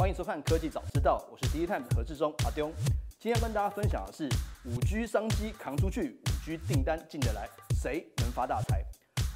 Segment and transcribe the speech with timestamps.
[0.00, 2.72] 欢迎收看《科技早知道》，我是第一 time 何志忠阿丢。
[3.18, 4.26] 今天要跟大家分享的是
[4.64, 7.46] 五 G 商机扛出去，五 G 订单进得来，
[7.82, 8.82] 谁能发大财？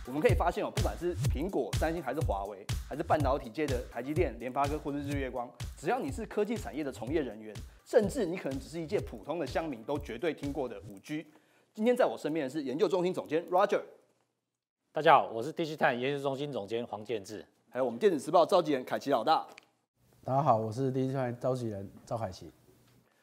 [0.07, 5.47] 我们可以发现哦，不管是苹果、三星还是华为，还是半导体界的台积电、联发科或者日月光，
[5.77, 7.55] 只要你是科技产业的从业人员，
[7.85, 11.27] 甚至你可能只是一介普通的乡民，都绝对听过的五 G。
[11.75, 13.83] 今天在我身边的是研究中心总监 Roger，
[14.93, 19.47] 大家好，我是 Digital 研究中心总监黄建志，还有我们电子时报召集人凯奇老大。
[20.27, 22.51] 大家好，我是第一团召集人赵凯奇。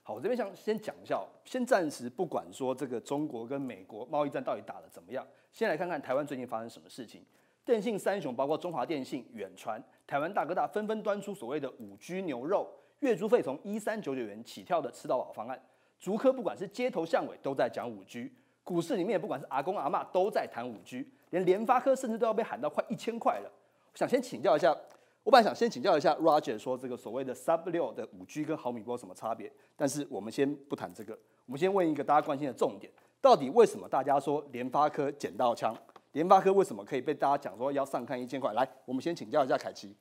[0.03, 7.25] 好，我这边想先讲一下，先暂时不管说这个中国跟美国贸易战到底打得怎么样，先来看看台湾最近发生什么事情。
[7.65, 12.69] 电信三雄包括中华电信、远传、台湾大哥大纷纷端出所谓的五 G 牛肉，
[12.99, 15.59] 月租费从一三九九元起跳的吃到饱方案。
[15.97, 18.31] 竹科不管是街头巷尾都在讲五 G，
[18.63, 23.51] 股市里面不管是阿公阿妈都在谈五 G，连联发科甚至都要被喊到快一千块了。
[23.91, 24.77] 我想先请教一下。
[25.23, 29.51] 我本来想先请教一下 Roger，说这个所谓的 Sub 六的五 G 跟毫米波什么差别？
[29.75, 32.91] 但是我们先不谈这个，我们先问一个大家关心的重点：
[33.21, 35.77] 到底为什么大家说联发科捡到枪？
[36.13, 38.51] 联发科为什么可以被大家讲说要上看一千块？
[38.53, 39.95] 来，我们先请教一下凯奇。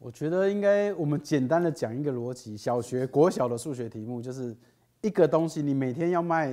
[0.00, 4.56] 我觉得应该我们简单的讲一个逻辑：小学、国小的数学题目就是
[5.00, 6.52] 一个东西，你每天要卖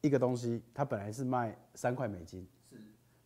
[0.00, 2.76] 一个东西，它本来是卖三块美金，是，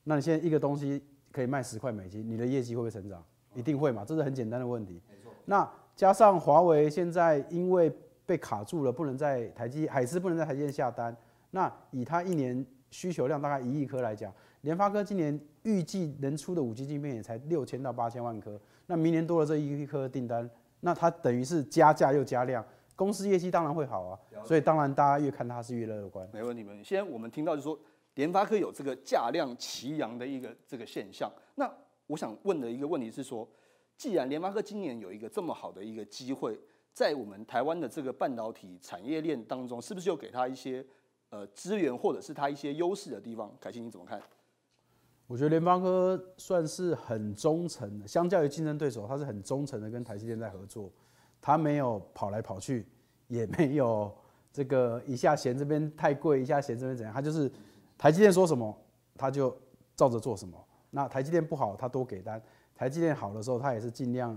[0.05, 1.03] 那你现在一个东西。
[1.35, 3.21] 可以卖十块美金，你的业绩会不会成长？
[3.55, 5.03] 一定会嘛，这是很简单的问题。
[5.11, 5.33] 没错。
[5.47, 7.93] 那加上华为现在因为
[8.25, 11.15] 被卡住了，不能在台积海思不能在台积电下单。
[11.51, 18.57] 那以它一年需求量大概一亿颗来讲，联发科今年预计能出的五 G 镜片也才六千到八千万颗。
[18.87, 20.49] 那明年多了这一亿颗订单，
[20.81, 24.19] 那它等于是加价又加量，公司业绩当然会好啊。
[24.45, 26.29] 所以当然大家越看它是越乐观。
[26.33, 26.85] 没问题，没问题。
[26.85, 27.77] 现在我们听到就是说。
[28.15, 31.69] 联发科有这个价量齐扬的一个这个现象，那
[32.07, 33.49] 我想问的一个问题是说，
[33.97, 36.57] 既然联发科今年有一个这么好的一个机会，
[36.93, 40.85] 在我们台湾的这个半导体产业链当中，是不是又给他一些
[41.31, 43.53] 呃资源或者是他一些优势的地方？
[43.61, 44.23] 凯欣你怎么看？
[45.27, 50.93] 我觉得联发科算是很忠诚的，相较于竞争对手，他是很忠诚的跟台积电在合作，
[51.41, 52.87] 他没有跑来跑去，
[53.27, 54.15] 也没有
[54.53, 57.51] 这个一下嫌这边太贵，一下嫌这边怎样，他就是。
[57.97, 58.77] 台积电说什么，
[59.17, 59.57] 他就
[59.97, 60.63] 照着做什么。
[60.91, 62.39] 那台积电不好，他多给单；
[62.75, 64.37] 台积电好的时候，他也是尽量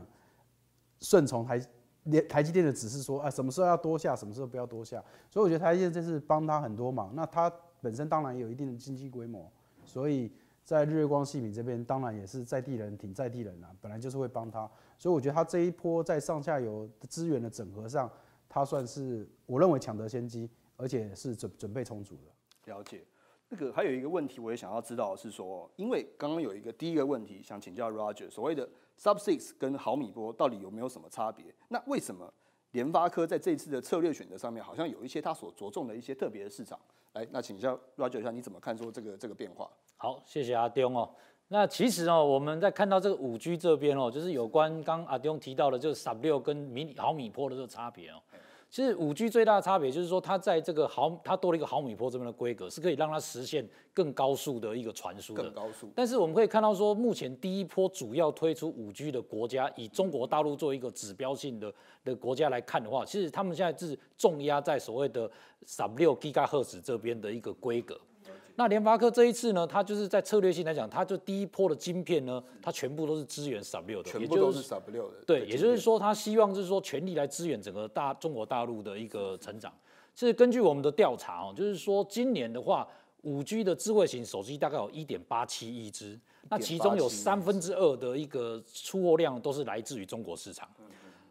[0.99, 1.61] 顺从台
[2.03, 5.03] 连台积电的指示，说啊，什么时候要多下，什么时候不要多下。
[5.29, 7.13] 所以我觉得台积电这次帮他很多忙。
[7.13, 7.51] 那他
[7.81, 9.51] 本身当然也有一定的经济规模，
[9.83, 10.31] 所以
[10.63, 14.69] 在日月光细品这边，当然也是在地人挺在地人啊，本来就是会帮他。
[14.97, 18.09] 所以我觉得他这一波在上下游资源的整合上，
[18.49, 22.73] 他算是我认为抢得先机，而且是准准备充足的。
[22.73, 23.03] 了解。
[23.49, 28.67] 那个还有一个问题，我也想要知道是说，因为刚刚有一个第一个问题想请教 Roger，所谓的
[28.99, 31.45] Sub Six 跟毫米波到底有没有什么差别？
[31.69, 32.33] 那为什么
[32.71, 36.77] 联发科在这次的策略选择上面，好像有一些他所着重的一些特别的市场？
[37.13, 39.69] 来，那请教 Roger 一下，你怎么看说这个这个变化？
[39.95, 41.09] 好，谢谢阿丁哦。
[41.47, 48.21] 那其实哦，我们在看到这个五 G 这边哦，就是有关刚阿丁提到的，就是 Sub 六跟迷你毫米波的这个差别哦。
[48.69, 55.43] 其实五 G 最大的差别就是说，它在这个毫，它多了一个毫米波这边的规格，是可以让它实现更高速的一个传输的。
[55.43, 55.89] 更高速。
[55.95, 61.73] 但是我们可以看到说，目前第一波主要推出五 G 的国家，以中国大陆作为一个指标性的
[62.03, 65.31] 的国家来看的话，其实他们现在是重压在所谓的
[65.65, 67.99] 三六 GHz 这边的一个规格。
[68.59, 75.17] 那联发科这一次呢，它就是在策略性来讲，它就第一波的晶片呢，它全部都是支援 Sub 六的，全部都是 Sub 六的。
[75.27, 79.71] 对，也就是说，它希望就是说全力来支援整个大中国大陆的一个成长。
[80.15, 82.87] 是根据我们的调查哦，就是说今年的话，
[83.21, 86.19] 五 G 的智慧型手机大概有一点八七亿只，
[86.49, 90.67] 那其中有三分之二的一个出货量都是来自于中国市场。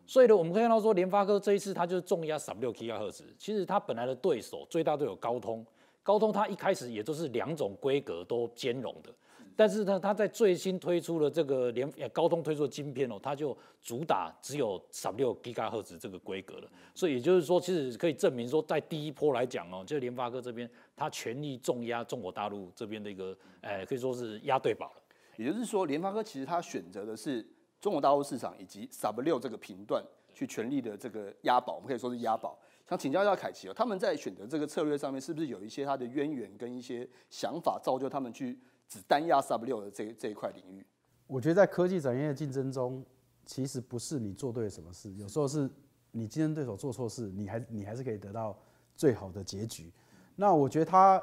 [0.06, 5.66] 所以呢，我们可以看到说，联发科这一次它就是重压 Sub 六 G 赫兹，其实它本来的对手最大都有高通。
[6.06, 9.12] 高通它一开始也都是两种规格都兼容的，
[9.56, 16.70] 但是呢，它在最新推出的这个联高通推出的晶片哦，它就主打只有十六 G 赫兹这个规格了。
[16.94, 25.02] 所以也就是说，其实可以证明说，在第一波来讲哦，就联发科这边它全力重压中国大陆这边的一个，哎，可以说是压对宝了。
[25.36, 27.44] 也就是说，联发科其实它选择的是
[27.80, 30.00] 中国大陆市场以及 Sub 六这个频段
[30.32, 32.56] 去全力的这个押宝，我们可以说是押宝。
[32.88, 40.86] 想请教一下凯奇哦，他们在选择这个策略上面，是不是有一些他的渊源跟一些想法，造就他们去只单压 Sub 六的这这一块领域？
[41.26, 43.04] 我觉得在科技产业的竞争中，
[43.44, 45.68] 其实不是你做对了什么事，有时候是
[46.12, 48.56] 你竞争对手做错事，你还你还是可以得到
[48.94, 49.92] 最好的结局。
[50.36, 51.20] 那我觉得他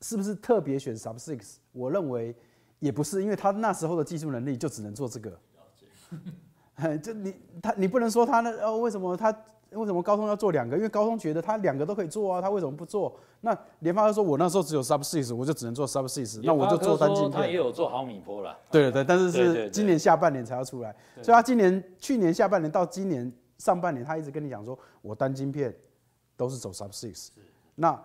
[0.00, 1.56] 是不是特别选 Sub Six？
[1.72, 2.36] 我认为
[2.78, 5.40] 也不是，因为他那时候的技术能力就只能做这个。
[7.02, 9.32] 这你他你不能说他那呃为什么他
[9.74, 10.76] 为什么高通要做两个？
[10.76, 13.14] 因为高通觉得他两个都可以做啊，他为什么不做？
[13.40, 17.32] 那联发科说，我那时候只有 Sub Six，我就只能做 Sub Six，那我就做单晶片。
[17.32, 18.56] 他也有做毫米波了。
[18.70, 25.74] 对对对，但是是今年下半年才要出来，所以他今年去年下半年到今年上半年，他一直跟你讲说，我单晶片
[26.36, 27.28] 都是走 Sub Six。
[27.74, 28.00] 那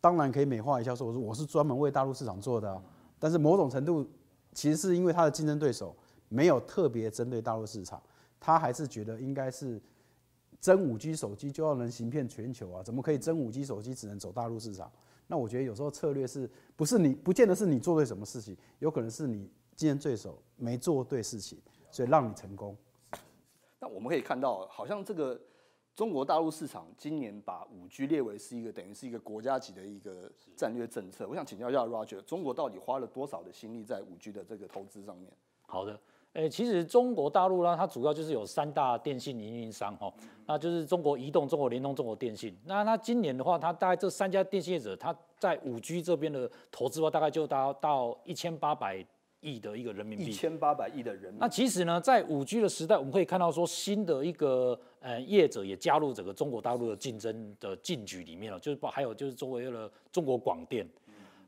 [0.00, 2.82] 当然可以美化一下，说我说我是专门为大陆市场做的，
[3.18, 4.06] 但是某种程度
[4.52, 5.94] 其实是因为他的竞争对手
[6.28, 8.02] 没有特别针对大陆市场，
[8.40, 9.80] 他还是觉得应该是。
[10.62, 12.82] 真五 G 手机就要能行遍全球啊？
[12.84, 14.90] 怎么可以真五 G 手机只能走大陆市场？
[15.26, 21.58] 那我觉得有时候策略是不是你不见得是你做对什么事情，有可能是你竞争对手没做对事情，
[21.90, 22.76] 所以让你成功。
[23.80, 25.40] 那我们可以看到，好像这个
[25.96, 31.26] 中国大陆市场今年把五 G 列为是一个等于是一个国家级的一个战略政策。
[31.28, 35.28] 我想请教一下 Roger，中国到底花了多少的心力在五 G 的这个投资上面？
[35.66, 35.98] 好的。
[36.34, 40.10] 诶，其实中国大陆呢，它主要就是有三大电信运营商哈，
[40.46, 42.56] 那就是中国移动、中国联通、中国电信。
[42.64, 49.04] 那它今年的话，它大概这三家电信业者，它在五 G 这边的投资的话，大概就达到一千八百
[49.40, 50.24] 亿的一个人民币。
[50.24, 51.38] 一千八百亿的人民币。
[51.38, 60.88] 那其实呢，在五 G 的时代，我们可以看到说，新的一个呃业者也加入整个中国大陆的竞争的进局里面了，就是包还有就是作为了中国广电。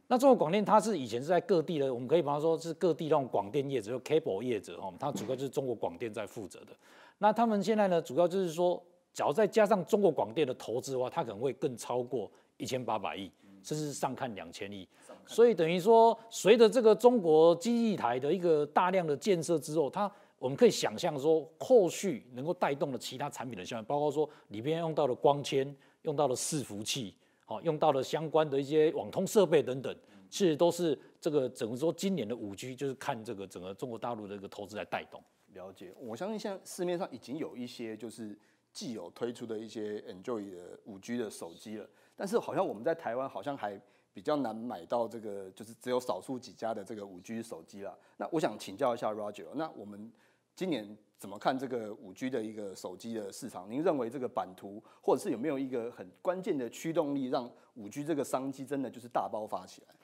[0.07, 6.73] 那中国广电它是以前是在各地的，我们可以比方说是各地那种广电业者，就 cable 业者哈，它主要就是中国广电在负责的。
[7.19, 8.81] 那他们现在呢，主要就是说，
[9.15, 13.31] 假如再加上中国广电的投资的话，它可能会更超过一千八百亿，
[13.63, 14.87] 甚至上看两千亿。
[15.27, 27.15] 所以等于说，随着这个中国基地台的一个大量的建设之后，它我们可以想象说，后续能够带动的其他产品的效应，包括说里边用到的光纤，用到的伺服器。
[27.47, 29.95] 好，用到了相关的一些网通设备等等，
[30.31, 35.23] 其实都是这个整个说今年的五 G 就是看这个整个中国大陆的一个投资来带动。
[35.53, 38.35] 了解，我相信现在市面上已经有一些就是
[38.73, 41.87] 既有推出的一些 Enjoy 的五 G 的手机了，
[42.17, 43.79] 但是好像我们在台湾好像还
[44.13, 47.99] 比较难买到这个，就是只有少数几家的这个五 G 手机了。
[48.17, 50.11] 那我想请教一下 Roger，那我们
[50.55, 50.97] 今年。
[51.19, 53.71] 怎么看这个五 G 的一个手机的市场？
[53.71, 59.95] 您认为这个版图，或者是有没有一个很关键的驱动力，让五 G 这个商机真的就是大爆发起来？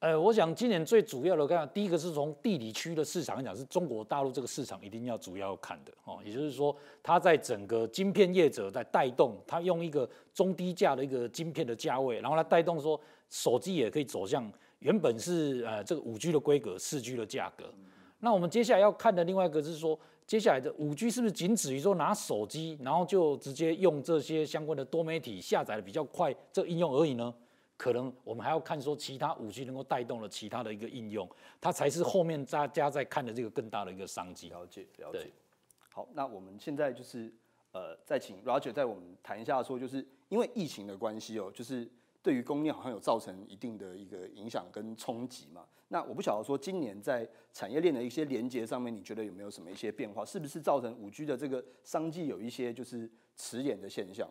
[0.00, 6.18] 呃，我想今年最主要的看，第一个是从地理区的市场来讲，是中国大陆这个市场一定要主要看的哦。
[6.22, 13.00] 也就是说，它在整个晶片业者在带动，它用一个中低价的一个晶片的价位，然后来带动说
[13.30, 17.72] 手机也可以走向原本是呃这个五 G 的规格，四 G 的价格。
[18.24, 19.96] 那我们接下来要看的另外一个是说。
[20.26, 27.34] 接下来的五 G 是不是仅止于说拿手机，然后就直接用这些相关的多媒体下载的比较快这应用而已呢？
[27.76, 31.28] 可能我们还要看说其他五 G 能够带动了其他的一个应用，
[31.60, 34.48] 它才是后面大家在看的这个更大的一个商机。
[34.48, 35.30] 了解，了解。
[35.90, 37.30] 好，那我们现在就是
[37.72, 41.86] 呃，再请 Roger 在我们谈一下说，就是因为疫情的关系哦，就是。
[42.24, 45.60] 对于供应好像有造成一定的一个影响跟冲击嘛？
[45.88, 50.24] 那我不晓得说今年在产业链的一些连接上面，你觉得有没有什么一些变化？
[50.24, 54.26] 是不是造成五 G 的这个商机有一些就是迟延的现象？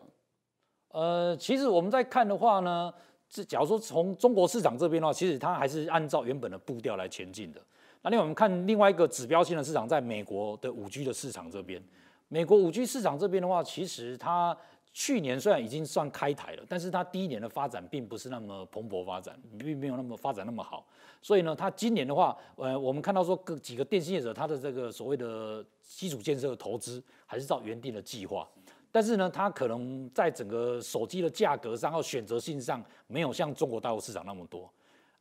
[0.88, 2.92] 呃，其实我们在看的话呢，
[3.28, 7.64] 是假如说从中国市场这边的话，其实它还是按照原本的步调来前进的。
[8.02, 11.80] 那另外我们看另外一个指标性的市场，在美国的五 G 的市场这边，
[12.26, 14.56] 美国五 G 市场这边的话，其实它。
[14.94, 20.86] 去年虽然已经算开台了，但是它第一年的发展并不是那么蓬勃发展，并没有那么发展那么好。
[21.20, 28.48] 所以呢，它今年的话，呃，我们看到说各几个电信业者，它的这个所谓的基础建设的投资还是照原定的计划，
[28.92, 34.72] 但是呢，它可能在整个手机的价格上和选择性上，没有像中国大陆市场那么多。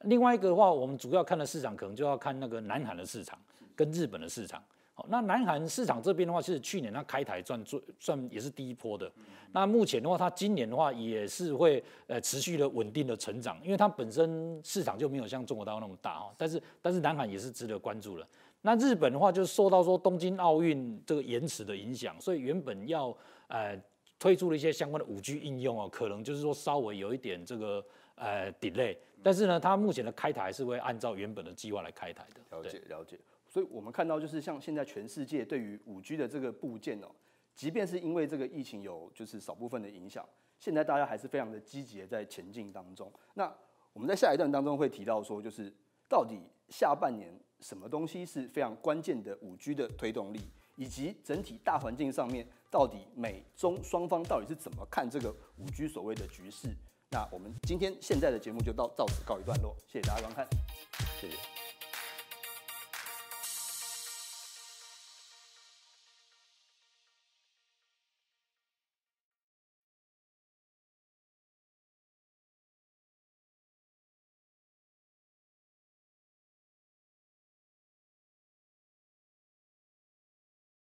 [0.02, 3.40] 另外一个的话，我们主要看的市场，可能就要看那个南韩的市场
[3.76, 4.64] 跟日本的市场。
[4.96, 9.12] 好，那南韩市场这边的话，其实去年它开台赚最算也是第一波的。
[9.52, 16.32] 那目前的话，它今年的话也是会呃持续的稳定的成长，因为它本身市场就没有像中国大陆那么大哦。
[16.38, 18.28] 但是但是南韩也是值得关注了。
[18.62, 23.16] 那日本的话，就是受到说东京奥运这个延迟的影响，所以原本要
[23.48, 23.76] 呃
[24.20, 27.84] 推出了一些相关的五 G 应用哦，可能就是说稍微有一点这个
[28.16, 28.96] 呃 delay。
[29.24, 32.58] 但是呢，它目前的开台是会按照原本的计划来开台的。
[32.58, 33.18] 了解了解。
[33.54, 37.08] 所以我们看到，就是像现在全世界对于五 G 的这个部件哦，
[37.54, 43.14] 即便是因为这个疫情有就是少部分的影响，现在大家还是非常的积极的在前进当中。
[43.36, 43.56] 那
[43.94, 45.72] 我们在下一段当中会提到说，就是
[46.10, 50.40] 到底下半年什么东西是非常关键的五 G 的推动力，
[50.76, 56.70] 以及整体大环境上面到底美中双方到底是怎么看这个五 G 所谓的局势？
[57.12, 60.48] 那我们今天现在的节目就到到此告一段落，谢谢大家观看，
[61.22, 61.63] 谢谢。